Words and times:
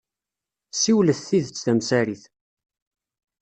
Ssiwlet 0.73 1.19
tidet 1.29 1.61
tamsarit. 1.65 2.23